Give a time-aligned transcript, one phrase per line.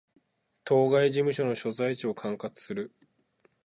[0.63, 2.91] 当該事務所の所在地を管轄する